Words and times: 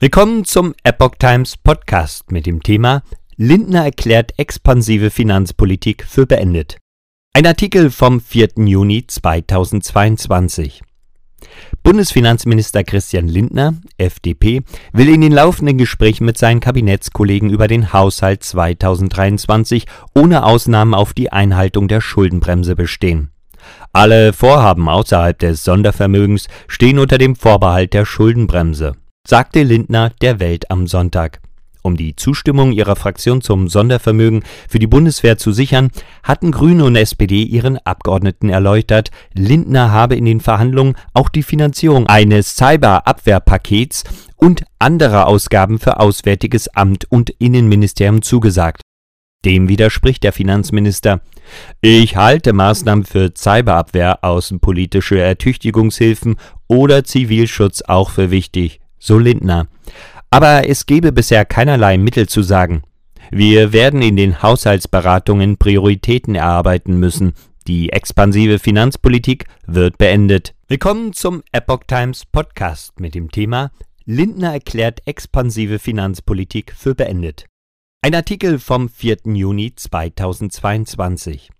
Willkommen 0.00 0.44
zum 0.44 0.76
Epoch 0.84 1.16
Times 1.18 1.56
Podcast 1.56 2.30
mit 2.30 2.46
dem 2.46 2.62
Thema 2.62 3.02
Lindner 3.36 3.82
erklärt 3.82 4.32
expansive 4.38 5.10
Finanzpolitik 5.10 6.04
für 6.04 6.24
beendet. 6.24 6.76
Ein 7.32 7.46
Artikel 7.46 7.90
vom 7.90 8.20
4. 8.20 8.50
Juni 8.58 9.08
2022. 9.08 10.82
Bundesfinanzminister 11.82 12.84
Christian 12.84 13.26
Lindner, 13.26 13.74
FDP, 13.96 14.62
will 14.92 15.08
in 15.08 15.20
den 15.20 15.32
laufenden 15.32 15.78
Gesprächen 15.78 16.26
mit 16.26 16.38
seinen 16.38 16.60
Kabinettskollegen 16.60 17.50
über 17.50 17.66
den 17.66 17.92
Haushalt 17.92 18.44
2023 18.44 19.86
ohne 20.14 20.44
Ausnahmen 20.44 20.94
auf 20.94 21.12
die 21.12 21.32
Einhaltung 21.32 21.88
der 21.88 22.00
Schuldenbremse 22.00 22.76
bestehen. 22.76 23.32
Alle 23.92 24.32
Vorhaben 24.32 24.88
außerhalb 24.88 25.36
des 25.36 25.64
Sondervermögens 25.64 26.46
stehen 26.68 27.00
unter 27.00 27.18
dem 27.18 27.34
Vorbehalt 27.34 27.94
der 27.94 28.04
Schuldenbremse 28.04 28.94
sagte 29.26 29.62
Lindner 29.62 30.10
der 30.22 30.40
Welt 30.40 30.70
am 30.70 30.86
Sonntag. 30.86 31.40
Um 31.82 31.96
die 31.96 32.16
Zustimmung 32.16 32.72
ihrer 32.72 32.96
Fraktion 32.96 33.40
zum 33.40 33.68
Sondervermögen 33.68 34.42
für 34.68 34.78
die 34.78 34.86
Bundeswehr 34.86 35.38
zu 35.38 35.52
sichern, 35.52 35.90
hatten 36.22 36.50
Grüne 36.50 36.84
und 36.84 36.96
SPD 36.96 37.42
ihren 37.42 37.78
Abgeordneten 37.78 38.48
erläutert, 38.48 39.10
Lindner 39.32 39.92
habe 39.92 40.16
in 40.16 40.24
den 40.24 40.40
Verhandlungen 40.40 40.96
auch 41.14 41.28
die 41.28 41.42
Finanzierung 41.42 42.06
eines 42.06 42.56
Cyberabwehrpakets 42.56 44.04
und 44.36 44.64
anderer 44.78 45.26
Ausgaben 45.26 45.78
für 45.78 46.00
Auswärtiges 46.00 46.68
Amt 46.68 47.04
und 47.10 47.30
Innenministerium 47.30 48.22
zugesagt. 48.22 48.82
Dem 49.44 49.68
widerspricht 49.68 50.24
der 50.24 50.32
Finanzminister. 50.32 51.20
Ich 51.80 52.16
halte 52.16 52.52
Maßnahmen 52.52 53.04
für 53.04 53.32
Cyberabwehr, 53.36 54.24
außenpolitische 54.24 55.20
Ertüchtigungshilfen 55.20 56.36
oder 56.66 57.04
Zivilschutz 57.04 57.82
auch 57.82 58.10
für 58.10 58.30
wichtig 58.32 58.80
so 58.98 59.18
Lindner. 59.18 59.68
Aber 60.30 60.68
es 60.68 60.86
gebe 60.86 61.12
bisher 61.12 61.44
keinerlei 61.44 61.98
Mittel 61.98 62.28
zu 62.28 62.42
sagen. 62.42 62.82
Wir 63.30 63.72
werden 63.72 64.02
in 64.02 64.16
den 64.16 64.42
Haushaltsberatungen 64.42 65.56
Prioritäten 65.56 66.34
erarbeiten 66.34 66.98
müssen. 66.98 67.32
Die 67.66 67.90
expansive 67.90 68.58
Finanzpolitik 68.58 69.46
wird 69.66 69.98
beendet. 69.98 70.54
Willkommen 70.68 71.12
zum 71.12 71.42
Epoch 71.52 71.84
Times 71.86 72.24
Podcast 72.26 73.00
mit 73.00 73.14
dem 73.14 73.30
Thema 73.30 73.70
Lindner 74.10 74.54
erklärt 74.54 75.06
expansive 75.06 75.78
Finanzpolitik 75.78 76.72
für 76.74 76.94
beendet. 76.94 77.44
Ein 78.00 78.14
Artikel 78.14 78.58
vom 78.58 78.88
4. 78.88 79.18
Juni 79.34 79.74
2022. 79.74 81.50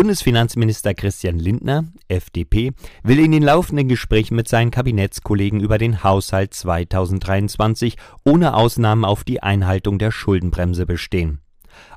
Bundesfinanzminister 0.00 0.94
Christian 0.94 1.38
Lindner, 1.38 1.84
FDP, 2.08 2.72
will 3.02 3.18
in 3.18 3.32
den 3.32 3.42
laufenden 3.42 3.86
Gesprächen 3.86 4.34
mit 4.34 4.48
seinen 4.48 4.70
Kabinettskollegen 4.70 5.60
über 5.60 5.76
den 5.76 6.02
Haushalt 6.02 6.54
2023 6.54 7.98
ohne 8.24 8.54
Ausnahmen 8.54 9.04
auf 9.04 9.24
die 9.24 9.42
Einhaltung 9.42 9.98
der 9.98 10.10
Schuldenbremse 10.10 10.86
bestehen. 10.86 11.40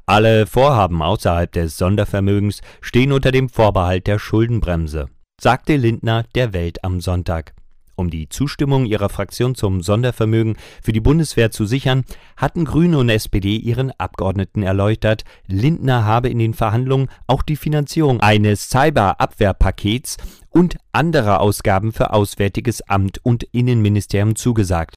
Alle 0.06 0.48
Vorhaben 0.48 1.02
außerhalb 1.02 1.50
des 1.50 1.78
Sondervermögens 1.78 2.60
stehen 2.82 3.14
unter 3.14 3.32
dem 3.32 3.48
Vorbehalt 3.48 4.06
der 4.06 4.20
Schuldenbremse, 4.20 5.08
sagte 5.40 5.78
Lindner 5.78 6.26
der 6.36 6.52
Welt 6.52 6.84
am 6.84 7.00
Sonntag. 7.00 7.54
Um 7.96 8.10
die 8.10 8.28
Zustimmung 8.28 8.86
ihrer 8.86 9.10
Fraktion 9.10 9.54
zum 9.54 9.82
Sondervermögen 9.82 10.58
für 10.82 10.94
die 10.94 11.00
Bundeswehr 11.00 11.52
zu 11.52 11.66
sichern, 11.66 12.06
hatten 12.38 12.66
Grüne 12.66 12.98
und 12.98 13.10
SPD 13.10 13.56
ihren 13.56 13.92
Abgeordneten 14.00 14.64
erläutert, 14.64 15.24
Lindner 15.48 16.04
habe 16.04 16.30
in 16.30 16.40
den 16.40 16.56
Verhandlungen 16.56 17.10
auch 17.28 17.44
die 17.44 17.56
Finanzierung 17.56 18.20
eines 18.20 18.70
Cyberabwehrpakets 18.70 20.18
und 20.50 20.78
anderer 20.92 21.40
Ausgaben 21.40 21.92
für 21.92 22.14
Auswärtiges 22.14 22.82
Amt 22.90 23.20
und 23.24 23.44
Innenministerium 23.52 24.36
zugesagt. 24.36 24.96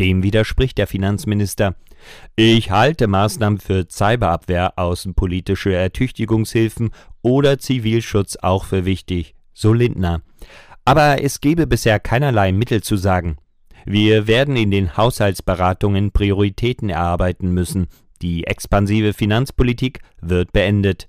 Dem 0.00 0.24
widerspricht 0.24 0.78
der 0.78 0.88
Finanzminister. 0.88 1.76
Ich 2.34 2.72
halte 2.72 3.06
Maßnahmen 3.06 3.60
für 3.60 3.86
Cyberabwehr, 3.88 4.76
außenpolitische 4.76 5.72
Ertüchtigungshilfen 5.72 6.90
oder 7.22 7.58
Zivilschutz 7.58 8.36
auch 8.36 8.64
für 8.64 8.84
wichtig, 8.84 9.36
so 9.52 9.72
Lindner. 9.72 10.22
Aber 10.84 11.22
es 11.22 11.40
gebe 11.40 11.66
bisher 11.66 11.98
keinerlei 11.98 12.52
Mittel 12.52 12.82
zu 12.82 12.96
sagen. 12.96 13.36
Wir 13.86 14.26
werden 14.26 14.56
in 14.56 14.70
den 14.70 14.96
Haushaltsberatungen 14.96 16.10
Prioritäten 16.10 16.90
erarbeiten 16.90 17.52
müssen. 17.52 17.86
Die 18.22 18.46
expansive 18.46 19.12
Finanzpolitik 19.12 20.00
wird 20.20 20.52
beendet. 20.52 21.08